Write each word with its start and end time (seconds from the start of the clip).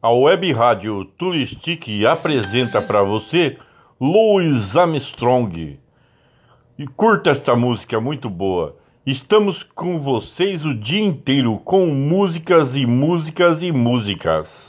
A 0.00 0.12
Web 0.12 0.52
Rádio 0.52 1.04
Turistic 1.04 2.04
apresenta 2.08 2.80
para 2.80 3.02
você 3.02 3.58
Louis 4.00 4.76
Armstrong. 4.76 5.76
E 6.78 6.86
curta 6.86 7.30
esta 7.30 7.56
música 7.56 8.00
muito 8.00 8.30
boa. 8.30 8.76
Estamos 9.04 9.64
com 9.64 9.98
vocês 9.98 10.64
o 10.64 10.72
dia 10.72 11.02
inteiro 11.02 11.58
com 11.64 11.86
músicas 11.86 12.76
e 12.76 12.86
músicas 12.86 13.60
e 13.60 13.72
músicas. 13.72 14.68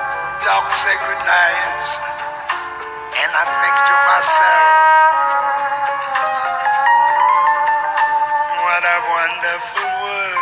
dark 0.43 0.73
sacred 0.73 1.21
nights, 1.21 1.97
and 3.13 3.29
I 3.29 3.45
think 3.61 3.77
to 3.77 3.95
myself. 4.09 4.65
What 8.57 8.81
a 8.81 8.97
wonderful 9.05 9.91
world. 10.01 10.41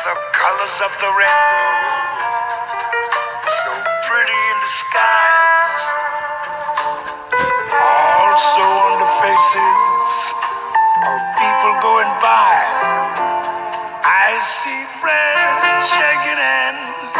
The 0.00 0.14
colors 0.32 0.76
of 0.80 0.92
the 0.96 1.10
rainbow, 1.12 1.92
so 3.52 3.70
pretty 4.08 4.40
in 4.48 4.58
the 4.64 4.72
skies, 4.80 5.84
also 7.76 8.64
on 8.64 8.92
the 8.96 9.08
faces 9.20 9.87
people 11.58 11.74
going 11.82 12.12
by. 12.22 12.54
I 14.04 14.38
see 14.42 14.82
friends 15.02 15.90
shaking 15.90 16.38
hands, 16.38 17.18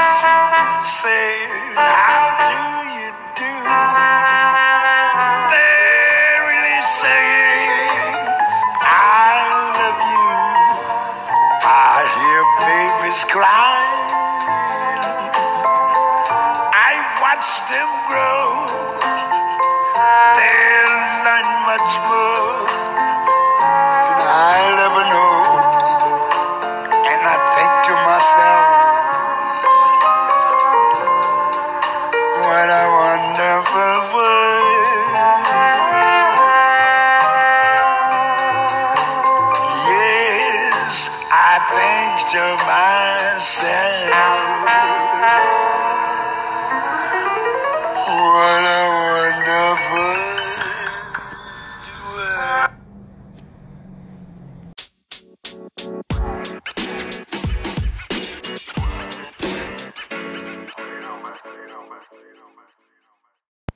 saying, 0.87 1.75
How 1.75 2.27
do 2.47 2.59
you 2.95 3.11
do? 3.35 3.55
They're 5.51 6.43
really 6.51 6.81
saying, 7.03 8.15
I 8.79 9.35
love 9.75 10.01
you. 10.15 10.31
I 11.67 11.99
hear 12.19 12.43
babies 12.69 13.25
crying. 13.35 14.23
I 16.63 16.93
watch 17.23 17.49
them 17.71 17.91
grow. 18.09 18.28
To 28.19 28.25
myself, 28.25 28.99
what 32.27 32.69
a 32.69 32.85
wonderful 32.99 33.99
world. 34.15 35.39
Yes, 39.87 41.11
I 41.31 41.63
think 41.71 42.29
to 42.33 42.45
myself. 42.67 44.58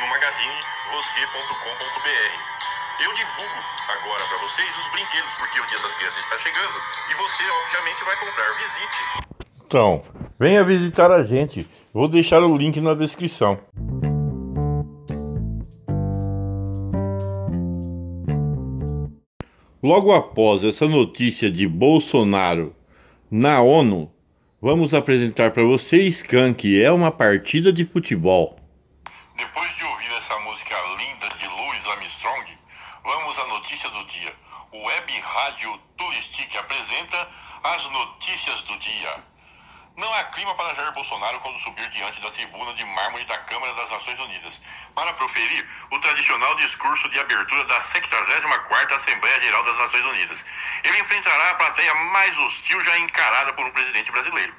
no 0.00 0.08
magazine 0.08 0.54
você.com.br. 0.90 2.34
Eu 3.04 3.12
divulgo 3.14 3.64
agora 3.88 4.24
para 4.24 4.38
vocês 4.38 4.70
os 4.78 4.88
brinquedos, 4.92 5.32
porque 5.38 5.60
o 5.60 5.66
Dia 5.66 5.78
das 5.78 5.94
Crianças 5.94 6.24
está 6.24 6.38
chegando 6.38 6.80
e 7.10 7.14
você, 7.14 7.44
obviamente, 7.50 8.04
vai 8.04 8.16
comprar. 8.16 8.52
Visite. 8.52 8.96
Então, 9.66 10.04
venha 10.38 10.64
visitar 10.64 11.10
a 11.10 11.24
gente. 11.24 11.68
Vou 11.92 12.08
deixar 12.08 12.42
o 12.42 12.56
link 12.56 12.80
na 12.80 12.94
descrição. 12.94 13.58
Logo 19.82 20.12
após 20.12 20.64
essa 20.64 20.86
notícia 20.86 21.50
de 21.50 21.68
Bolsonaro 21.68 22.74
na 23.30 23.60
ONU, 23.60 24.14
Vamos 24.66 24.94
apresentar 24.94 25.50
para 25.50 25.62
você 25.62 25.98
Skank, 26.04 26.82
é 26.82 26.90
uma 26.90 27.12
partida 27.12 27.70
de 27.70 27.84
futebol. 27.84 28.56
Depois 29.36 29.76
de 29.76 29.84
ouvir 29.84 30.10
essa 30.16 30.38
música 30.40 30.74
linda 30.96 31.28
de 31.36 31.46
Louis 31.48 31.83
Armstrong, 31.94 32.58
vamos 33.04 33.38
à 33.38 33.46
notícia 33.46 33.88
do 33.90 34.04
dia. 34.06 34.34
O 34.72 34.82
Web 34.82 35.20
Rádio 35.20 35.78
Turistic 35.96 36.56
apresenta 36.56 37.28
as 37.62 37.84
notícias 37.84 38.62
do 38.62 38.76
dia. 38.78 39.24
Não 39.96 40.12
há 40.14 40.24
clima 40.24 40.52
para 40.56 40.74
Jair 40.74 40.90
Bolsonaro 40.92 41.38
quando 41.38 41.60
subir 41.60 41.88
diante 41.90 42.20
da 42.20 42.32
tribuna 42.32 42.74
de 42.74 42.84
mármore 42.84 43.24
da 43.26 43.38
Câmara 43.38 43.72
das 43.74 43.90
Nações 43.90 44.18
Unidas 44.18 44.60
para 44.92 45.12
proferir 45.12 45.68
o 45.92 45.98
tradicional 46.00 46.56
discurso 46.56 47.08
de 47.10 47.20
abertura 47.20 47.64
da 47.64 47.78
64ª 47.78 48.92
Assembleia 48.92 49.40
Geral 49.40 49.62
das 49.62 49.78
Nações 49.78 50.04
Unidas. 50.04 50.44
Ele 50.82 50.98
enfrentará 50.98 51.50
a 51.50 51.54
plateia 51.54 51.94
mais 51.94 52.36
hostil 52.38 52.80
já 52.80 52.98
encarada 52.98 53.52
por 53.52 53.64
um 53.64 53.70
presidente 53.70 54.10
brasileiro. 54.10 54.52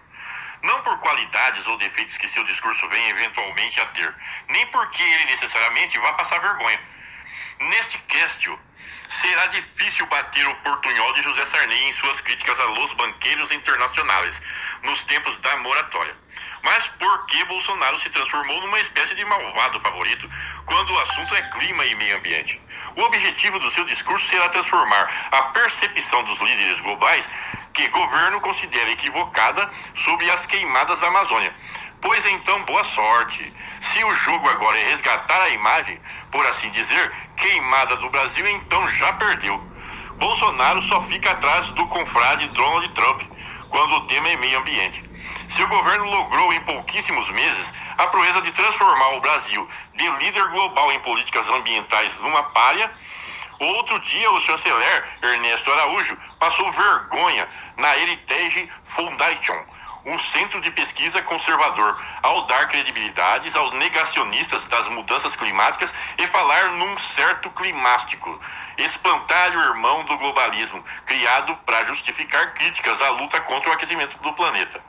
Não 0.63 0.81
por 0.83 0.97
qualidades 0.99 1.67
ou 1.67 1.75
defeitos 1.75 2.15
que 2.15 2.29
seu 2.29 2.45
discurso 2.45 2.87
venha 2.87 3.09
eventualmente 3.09 3.81
a 3.81 3.85
ter, 3.87 4.15
nem 4.47 4.65
porque 4.67 5.03
ele 5.03 5.25
necessariamente 5.25 5.99
vá 5.99 6.13
passar 6.13 6.39
vergonha. 6.39 6.94
Neste 7.59 7.97
cast, 7.99 8.49
será 9.09 9.45
difícil 9.47 10.05
bater 10.07 10.47
o 10.47 10.55
portunhol 10.57 11.13
de 11.13 11.23
José 11.23 11.45
Sarney 11.45 11.89
em 11.89 11.93
suas 11.93 12.21
críticas 12.21 12.59
a 12.59 12.65
los 12.65 12.93
banqueiros 12.93 13.51
internacionais 13.51 14.35
nos 14.83 15.03
tempos 15.03 15.37
da 15.37 15.55
moratória. 15.57 16.15
Mas 16.63 16.87
por 16.87 17.25
que 17.27 17.43
Bolsonaro 17.45 17.99
se 17.99 18.09
transformou 18.09 18.59
numa 18.61 18.79
espécie 18.79 19.15
de 19.15 19.23
malvado 19.23 19.79
favorito 19.79 20.29
quando 20.65 20.91
o 20.91 20.99
assunto 20.99 21.35
é 21.35 21.41
clima 21.43 21.85
e 21.85 21.95
meio 21.95 22.17
ambiente? 22.17 22.59
O 22.95 23.01
objetivo 23.01 23.59
do 23.59 23.69
seu 23.71 23.85
discurso 23.85 24.27
será 24.27 24.49
transformar 24.49 25.29
a 25.31 25.43
percepção 25.43 26.23
dos 26.23 26.39
líderes 26.39 26.79
globais 26.81 27.29
que 27.73 27.87
governo 27.89 28.41
considera 28.41 28.89
equivocada 28.89 29.69
sobre 30.03 30.29
as 30.31 30.45
queimadas 30.45 30.99
da 30.99 31.07
Amazônia. 31.07 31.53
Pois 32.01 32.25
então, 32.25 32.63
boa 32.63 32.83
sorte. 32.83 33.53
Se 33.91 34.03
o 34.03 34.15
jogo 34.15 34.49
agora 34.49 34.77
é 34.77 34.89
resgatar 34.89 35.41
a 35.41 35.49
imagem, 35.49 35.99
por 36.31 36.45
assim 36.47 36.69
dizer, 36.69 37.11
queimada 37.37 37.95
do 37.97 38.09
Brasil, 38.09 38.47
então 38.47 38.87
já 38.89 39.13
perdeu. 39.13 39.57
Bolsonaro 40.15 40.81
só 40.83 41.01
fica 41.01 41.31
atrás 41.31 41.69
do 41.71 41.87
confrade 41.87 42.47
Donald 42.49 42.87
Trump 42.89 43.21
quando 43.69 43.95
o 43.95 44.07
tema 44.07 44.29
é 44.29 44.37
meio 44.37 44.59
ambiente. 44.59 45.03
Se 45.49 45.61
o 45.61 45.67
governo 45.67 46.05
logrou 46.05 46.53
em 46.53 46.61
pouquíssimos 46.61 47.29
meses 47.31 47.73
a 47.97 48.07
proeza 48.07 48.41
de 48.41 48.51
transformar 48.51 49.09
o 49.15 49.21
Brasil 49.21 49.67
de 49.95 50.09
líder 50.17 50.47
global 50.49 50.91
em 50.91 50.99
políticas 50.99 51.47
ambientais 51.49 52.17
numa 52.19 52.43
palha, 52.43 52.91
outro 53.59 53.99
dia 53.99 54.31
o 54.31 54.41
chanceler 54.41 55.05
Ernesto 55.21 55.71
Araújo 55.71 56.17
passou 56.39 56.71
vergonha 56.71 57.47
na 57.77 57.95
Heritage 57.97 58.69
Foundation, 58.85 59.65
um 60.05 60.19
centro 60.19 60.61
de 60.61 60.69
pesquisa 60.69 61.21
conservador, 61.23 61.99
ao 62.21 62.45
dar 62.45 62.67
credibilidades 62.67 63.55
aos 63.55 63.73
negacionistas 63.73 64.65
das 64.67 64.87
mudanças 64.89 65.35
climáticas 65.35 65.91
e 66.17 66.27
falar 66.27 66.69
num 66.73 66.97
certo 66.99 67.49
climático, 67.49 68.39
espantalho 68.77 69.59
irmão 69.61 70.03
do 70.05 70.17
globalismo, 70.17 70.83
criado 71.05 71.55
para 71.65 71.85
justificar 71.85 72.53
críticas 72.53 73.01
à 73.01 73.09
luta 73.09 73.41
contra 73.41 73.71
o 73.71 73.73
aquecimento 73.73 74.17
do 74.19 74.31
planeta. 74.33 74.79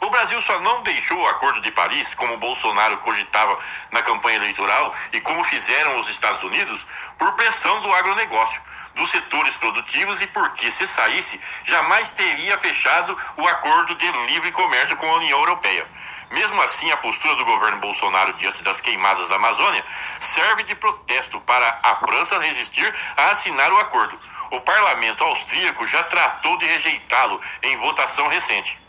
O 0.00 0.10
Brasil 0.10 0.42
só 0.42 0.60
não 0.60 0.82
deixou 0.82 1.18
o 1.18 1.28
Acordo 1.28 1.60
de 1.60 1.70
Paris, 1.70 2.12
como 2.14 2.36
Bolsonaro 2.38 2.98
cogitava 2.98 3.56
na 3.92 4.02
campanha 4.02 4.36
eleitoral 4.38 4.92
e 5.12 5.20
como 5.20 5.44
fizeram 5.44 6.00
os 6.00 6.08
Estados 6.08 6.42
Unidos, 6.42 6.84
por 7.16 7.32
pressão 7.34 7.80
do 7.80 7.92
agronegócio 7.94 8.60
dos 8.94 9.10
setores 9.10 9.56
produtivos 9.56 10.20
e 10.22 10.26
porque, 10.28 10.70
se 10.70 10.86
saísse, 10.86 11.40
jamais 11.64 12.10
teria 12.12 12.58
fechado 12.58 13.16
o 13.36 13.46
acordo 13.46 13.94
de 13.94 14.10
livre 14.26 14.52
comércio 14.52 14.96
com 14.96 15.10
a 15.10 15.16
União 15.16 15.38
Europeia. 15.38 15.86
Mesmo 16.30 16.60
assim, 16.62 16.90
a 16.90 16.96
postura 16.96 17.34
do 17.36 17.44
governo 17.44 17.78
Bolsonaro 17.78 18.32
diante 18.34 18.62
das 18.62 18.80
queimadas 18.80 19.28
da 19.28 19.36
Amazônia 19.36 19.84
serve 20.20 20.64
de 20.64 20.74
protesto 20.74 21.40
para 21.42 21.78
a 21.82 21.96
França 21.96 22.38
resistir 22.38 22.92
a 23.16 23.30
assinar 23.30 23.72
o 23.72 23.78
acordo. 23.78 24.18
O 24.50 24.60
parlamento 24.60 25.22
austríaco 25.22 25.86
já 25.86 26.02
tratou 26.04 26.56
de 26.58 26.66
rejeitá-lo 26.66 27.40
em 27.62 27.76
votação 27.78 28.26
recente. 28.28 28.80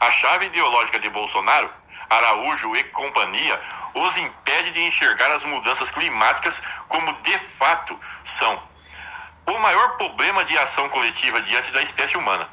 A 0.00 0.10
chave 0.10 0.46
ideológica 0.46 0.98
de 0.98 1.08
Bolsonaro, 1.10 1.70
Araújo 2.08 2.74
e 2.76 2.84
companhia, 2.84 3.60
os 3.94 4.16
impede 4.16 4.70
de 4.70 4.82
enxergar 4.82 5.30
as 5.32 5.44
mudanças 5.44 5.90
climáticas 5.90 6.62
como 6.88 7.12
de 7.22 7.38
fato 7.58 7.98
são 8.24 8.62
o 9.52 9.60
maior 9.60 9.96
problema 9.96 10.44
de 10.44 10.56
ação 10.58 10.88
coletiva 10.88 11.40
diante 11.40 11.72
da 11.72 11.82
espécie 11.82 12.16
humana. 12.16 12.48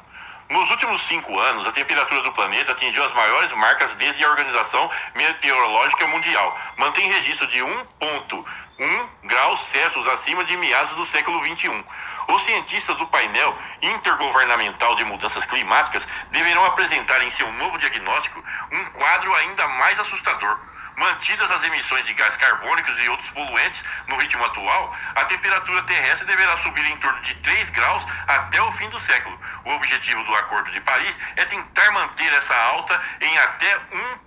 Nos 0.48 0.70
últimos 0.70 1.02
cinco 1.08 1.36
anos, 1.40 1.66
a 1.66 1.72
temperatura 1.72 2.22
do 2.22 2.32
planeta 2.32 2.70
atingiu 2.70 3.02
as 3.04 3.12
maiores 3.12 3.50
marcas 3.52 3.92
desde 3.96 4.24
a 4.24 4.30
Organização 4.30 4.88
Meteorológica 5.16 6.06
Mundial. 6.06 6.56
Mantém 6.76 7.10
registro 7.10 7.48
de 7.48 7.58
1,1 7.58 9.08
graus 9.24 9.60
Celsius 9.68 10.06
acima 10.06 10.44
de 10.44 10.56
meados 10.56 10.92
do 10.92 11.04
século 11.06 11.44
XXI. 11.44 11.84
Os 12.28 12.44
cientistas 12.44 12.96
do 12.96 13.08
painel 13.08 13.58
intergovernamental 13.82 14.94
de 14.94 15.04
mudanças 15.04 15.44
climáticas 15.46 16.06
deverão 16.30 16.64
apresentar 16.64 17.20
em 17.22 17.30
seu 17.32 17.50
novo 17.54 17.76
diagnóstico 17.78 18.40
um 18.72 18.84
quadro 18.90 19.34
ainda 19.34 19.66
mais 19.66 19.98
assustador 19.98 20.60
Mantidas 20.96 21.50
as 21.50 21.62
emissões 21.62 22.06
de 22.06 22.14
gás 22.14 22.38
carbônicos 22.38 22.98
e 22.98 23.08
outros 23.10 23.30
poluentes 23.30 23.84
no 24.08 24.16
ritmo 24.16 24.42
atual, 24.44 24.96
a 25.14 25.26
temperatura 25.26 25.82
terrestre 25.82 26.26
deverá 26.26 26.56
subir 26.56 26.86
em 26.90 26.96
torno 26.96 27.20
de 27.20 27.34
3 27.34 27.68
graus 27.68 28.02
até 28.26 28.62
o 28.62 28.72
fim 28.72 28.88
do 28.88 28.98
século. 29.00 29.38
O 29.66 29.72
objetivo 29.72 30.24
do 30.24 30.34
Acordo 30.34 30.70
de 30.70 30.80
Paris 30.80 31.18
é 31.36 31.44
tentar 31.44 31.90
manter 31.92 32.32
essa 32.32 32.54
alta 32.54 32.98
em 33.20 33.38
até 33.38 33.78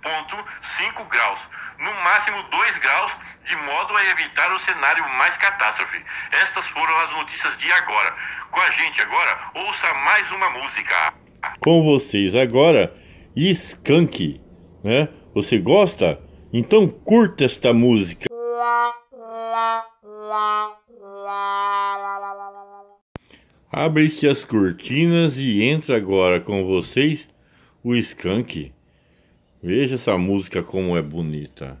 1,5 0.04 1.08
graus, 1.08 1.40
no 1.76 1.92
máximo 2.04 2.40
2 2.44 2.78
graus, 2.78 3.16
de 3.42 3.56
modo 3.56 3.96
a 3.96 4.04
evitar 4.06 4.52
o 4.52 4.58
cenário 4.60 5.08
mais 5.14 5.36
catástrofe. 5.36 6.04
Estas 6.30 6.68
foram 6.68 6.96
as 7.00 7.10
notícias 7.10 7.56
de 7.56 7.70
agora. 7.72 8.14
Com 8.48 8.60
a 8.60 8.70
gente 8.70 9.02
agora, 9.02 9.38
ouça 9.54 9.92
mais 9.94 10.30
uma 10.30 10.50
música. 10.50 11.12
Com 11.58 11.82
vocês 11.82 12.36
agora, 12.36 12.94
Skank, 13.34 14.40
né? 14.84 15.08
Você 15.34 15.58
gosta? 15.58 16.29
Então 16.52 16.88
curta 16.88 17.44
esta 17.44 17.72
música. 17.72 18.26
Abre-se 23.70 24.26
as 24.26 24.42
cortinas 24.42 25.36
e 25.36 25.62
entra 25.62 25.96
agora 25.96 26.40
com 26.40 26.66
vocês 26.66 27.28
o 27.84 27.94
Skank. 27.94 28.72
Veja 29.62 29.94
essa 29.94 30.18
música 30.18 30.60
como 30.60 30.96
é 30.96 31.02
bonita. 31.02 31.80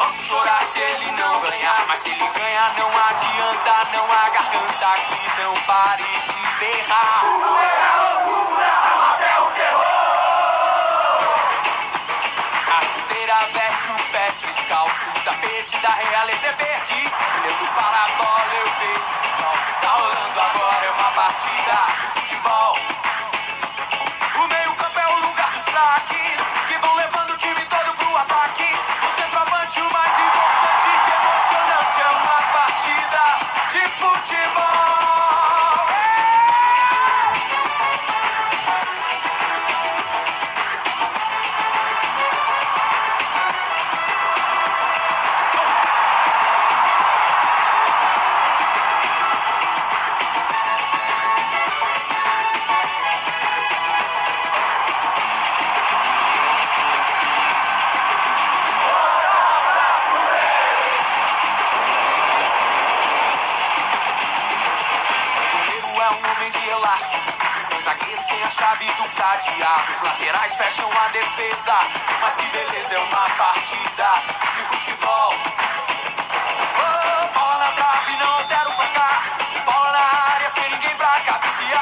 Posso 0.00 0.22
chorar 0.28 0.64
se 0.64 0.80
ele 0.80 1.10
não 1.10 1.40
ganhar, 1.42 1.84
mas 1.86 2.00
se 2.00 2.08
ele 2.08 2.26
ganhar 2.28 2.72
não 2.78 2.88
adianta, 2.88 3.86
não 3.92 4.10
há 4.10 4.30
garganta 4.30 4.88
que 4.96 5.42
não 5.42 5.54
pare 5.66 6.02
de 6.02 6.40
berrar. 6.58 7.22
Loucura, 7.22 7.96
loucura, 8.00 8.72
a 8.96 9.42
o 9.42 9.50
terror. 9.50 9.84
A 12.66 12.80
chuteira 12.80 13.38
veste 13.52 13.90
o 13.92 13.98
pé 14.10 14.30
descalço, 14.40 15.10
o 15.10 15.20
tapete 15.22 15.76
da 15.80 15.90
realeza 15.90 16.46
é 16.46 16.52
verde. 16.54 17.12
Olhando 17.36 17.66
para 17.74 18.04
a 18.04 18.08
bola 18.16 18.54
eu 18.54 18.70
vejo 18.80 19.12
o 19.20 19.24
sol, 19.36 19.54
está 19.68 19.88
rolando 19.90 20.40
agora 20.40 20.86
é 20.86 20.90
uma 20.92 21.10
partida 21.10 21.76
de 21.92 22.06
futebol. 22.20 22.78
importante, 29.70 29.80
o 29.82 29.92
mais 29.92 30.18
importante 30.18 30.88
que 31.04 31.12
emocionante 31.12 32.00
é 32.00 32.10
uma 32.10 32.42
partida 32.52 33.22
de 33.70 33.88
futebol. 34.00 34.89
Fecham 70.56 70.90
a 70.92 71.08
defesa, 71.08 71.72
mas 72.20 72.36
que 72.36 72.46
beleza 72.48 72.94
é 72.94 72.98
uma 72.98 73.30
partida 73.30 74.12
de 74.54 74.62
futebol. 74.62 75.34
Oh, 76.76 77.38
bola 77.38 77.58
na 77.58 77.72
trave, 77.72 78.16
não 78.16 78.46
deram 78.46 78.72
placar. 78.76 79.22
Bola 79.64 79.92
na 79.92 80.32
área, 80.34 80.50
sem 80.50 80.68
ninguém 80.70 80.94
pra 80.96 81.20
cabecear. 81.20 81.79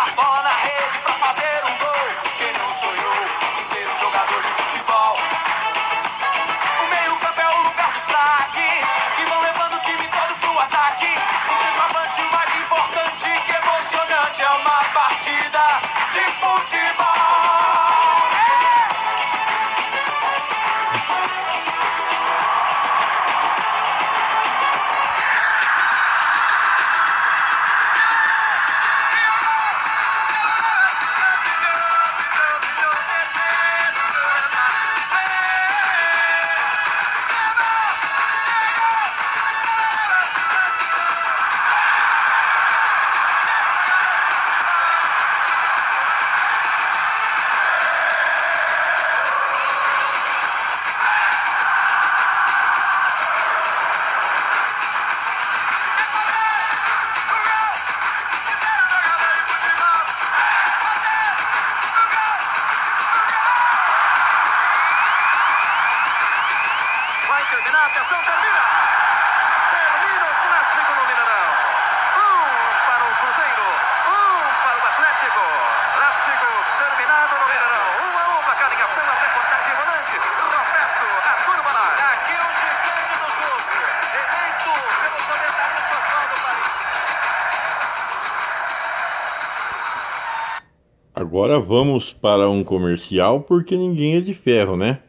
Agora 91.28 91.61
vamos 91.61 92.11
para 92.11 92.49
um 92.49 92.64
comercial 92.64 93.42
porque 93.42 93.76
ninguém 93.76 94.16
é 94.16 94.20
de 94.23 94.32
ferro, 94.32 94.78
né? 94.78 95.00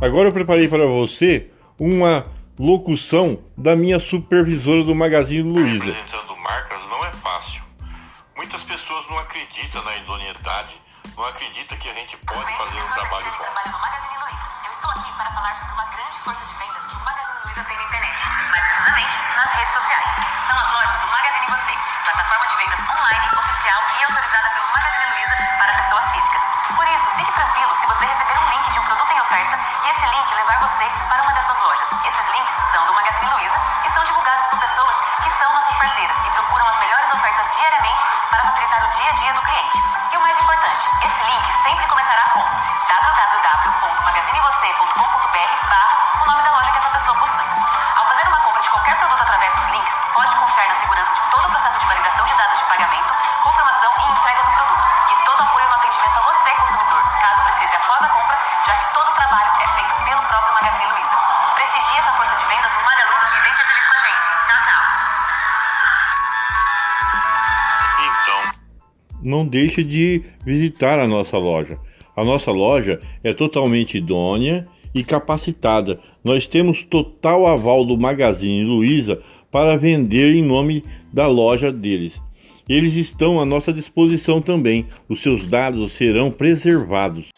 Agora 0.00 0.26
eu 0.26 0.32
preparei 0.32 0.66
para 0.66 0.84
você 0.84 1.50
uma 1.78 2.26
locução 2.58 3.38
da 3.56 3.76
minha 3.76 4.00
supervisora 4.00 4.82
do 4.82 4.92
Magazine 4.92 5.48
Luiza. 5.48 5.94
Não 9.68 9.82
acreditam 9.82 9.84
na 9.84 9.96
idoneidade, 9.96 10.82
não 11.14 11.24
acreditam 11.28 11.76
que 11.76 11.90
a 11.90 11.94
gente 11.94 12.16
pode 12.24 12.40
Oi, 12.40 12.52
fazer 12.56 12.80
um 12.80 12.92
trabalho 12.94 13.24
bom. 13.26 13.44
trabalho 13.44 13.72
no 13.72 13.78
Magazine 13.78 14.16
Luiza. 14.16 14.48
Eu 14.64 14.70
estou 14.70 14.90
aqui 14.90 15.12
para 15.12 15.30
falar 15.30 15.54
sobre 15.56 15.72
uma 15.72 15.84
grande 15.84 16.18
força 16.24 16.44
de 16.46 16.54
vendas 16.54 16.86
que 16.86 16.96
o 16.96 17.00
Magazine 17.04 17.38
Luiza 17.44 17.64
tem 17.64 17.76
na 17.76 17.84
internet. 17.84 18.18
Mais 18.48 18.64
precisamente, 18.64 19.16
nas 19.36 19.52
redes 19.52 19.74
sociais. 19.74 20.10
São 20.48 20.56
as 20.56 20.70
lojas 20.72 20.96
do 21.00 21.08
Magazine 21.08 21.46
Você, 21.52 21.74
plataforma 22.04 22.46
de 22.48 22.56
vendas 22.56 22.80
online, 22.88 23.26
oficial 23.36 23.80
e 23.92 24.04
autorizada 24.04 24.48
pelo 24.56 24.68
Magazine 24.72 25.06
Luiza 25.12 25.36
para 25.58 25.72
pessoas 25.76 26.04
físicas. 26.16 26.42
Por 26.72 26.86
isso, 26.88 27.06
fique 27.16 27.32
tranquilo 27.32 27.72
se 27.76 27.86
você 27.86 28.04
receber 28.08 28.38
um 28.40 28.48
link 28.48 28.72
de 28.72 28.78
um 28.78 28.84
produto 28.88 29.12
em 29.12 29.20
oferta 29.20 29.56
e 29.84 29.88
esse 29.92 30.06
link 30.06 30.28
levar 30.32 30.58
você 30.64 30.86
para 31.12 31.22
uma 31.22 31.32
dessas 31.36 31.58
lojas. 31.60 31.88
Esses 32.08 32.27
pagamento, 52.68 53.12
confirmação 53.42 53.90
e 53.96 54.04
entrega 54.12 54.44
do 54.44 54.50
produto. 54.52 54.84
E 55.08 55.14
todo 55.24 55.40
apoio 55.40 55.66
no 55.68 55.74
atendimento 55.74 56.16
a 56.16 56.22
você, 56.28 56.50
consumidor, 56.52 57.02
caso 57.20 57.40
precise 57.48 57.74
após 57.76 58.02
a 58.04 58.08
compra, 58.12 58.36
já 58.68 58.74
que 58.76 58.92
todo 58.92 59.08
o 59.08 59.14
trabalho 59.16 59.50
é 59.56 59.66
feito 59.72 59.94
pelo 60.04 60.20
próprio 60.28 60.52
Magazine 60.52 60.84
Luiza. 60.84 61.16
Prestigie 61.56 61.96
essa 61.96 62.12
força 62.12 62.36
de 62.36 62.44
vendas 62.44 62.72
no 62.76 62.84
Magalu 62.84 63.16
e 63.16 63.40
vem 63.40 63.52
ser 63.56 63.64
feliz 63.64 63.86
com 63.88 63.96
a 63.96 64.02
gente. 64.04 64.28
Tchau, 64.44 64.60
tchau. 64.68 64.84
Então, 68.04 68.40
não 69.22 69.48
deixe 69.48 69.82
de 69.82 70.22
visitar 70.44 70.98
a 71.00 71.08
nossa 71.08 71.38
loja. 71.38 71.80
A 72.14 72.22
nossa 72.22 72.50
loja 72.50 73.00
é 73.24 73.32
totalmente 73.32 73.96
idônea 73.96 74.66
e 74.94 75.02
capacitada. 75.02 75.98
Nós 76.22 76.46
temos 76.46 76.82
total 76.82 77.46
aval 77.46 77.84
do 77.84 77.96
Magazine 77.96 78.64
Luiza 78.64 79.22
para 79.50 79.78
vender 79.78 80.34
em 80.34 80.42
nome 80.42 80.84
da 81.12 81.26
loja 81.26 81.72
deles. 81.72 82.20
Eles 82.68 82.94
estão 82.94 83.40
à 83.40 83.46
nossa 83.46 83.72
disposição 83.72 84.42
também. 84.42 84.86
Os 85.08 85.22
seus 85.22 85.48
dados 85.48 85.92
serão 85.92 86.30
preservados. 86.30 87.28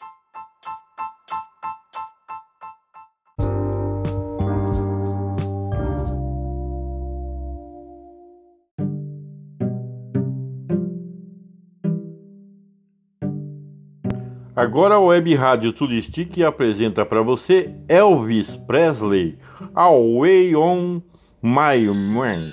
Agora 14.57 14.97
a 14.97 15.01
Web 15.01 15.35
Rádio 15.37 15.73
Turistic 15.73 16.43
apresenta 16.43 17.07
para 17.07 17.23
você 17.23 17.75
Elvis 17.89 18.57
Presley, 18.57 19.39
Away 19.75 20.55
on 20.55 21.01
My 21.41 21.87
Mind. 21.87 22.53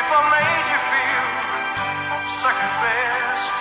If 0.01 0.09
I 0.09 0.21
made 0.33 0.67
you 0.73 0.81
feel 0.81 1.27
second 2.25 2.75
best, 2.81 3.53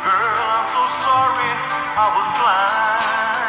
girl, 0.00 0.44
I'm 0.56 0.68
so 0.72 0.80
sorry 0.88 1.52
I 1.92 2.06
was 2.16 2.26
blind. 2.40 3.45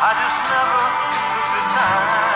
I 0.00 0.14
just 0.14 0.42
never 0.46 0.82
took 1.10 1.44
the 1.54 1.74
time. 1.74 2.27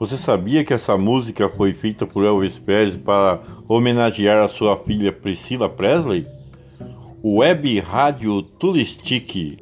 Você 0.00 0.16
sabia 0.16 0.64
que 0.64 0.72
essa 0.72 0.96
música 0.96 1.46
foi 1.46 1.74
feita 1.74 2.06
por 2.06 2.24
Elvis 2.24 2.58
Presley 2.58 2.98
para 2.98 3.38
homenagear 3.68 4.42
a 4.42 4.48
sua 4.48 4.74
filha 4.78 5.12
Priscila 5.12 5.68
Presley? 5.68 6.26
Web 7.22 7.78
Rádio 7.80 8.40
Turistic. 8.40 9.58